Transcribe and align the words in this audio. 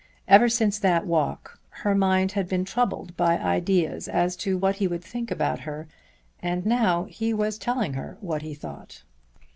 Ever 0.27 0.49
since 0.49 0.79
that 0.79 1.05
walk 1.05 1.59
her 1.69 1.93
mind 1.93 2.31
had 2.31 2.49
been 2.49 2.65
troubled 2.65 3.15
by 3.15 3.37
ideas 3.37 4.07
as 4.07 4.35
to 4.37 4.57
what 4.57 4.77
he 4.77 4.87
would 4.87 5.03
think 5.03 5.29
about 5.29 5.59
her, 5.59 5.87
and 6.41 6.65
now 6.65 7.03
he 7.03 7.35
was 7.35 7.59
telling 7.59 7.93
her 7.93 8.17
what 8.19 8.41
he 8.41 8.55
thought. 8.55 9.03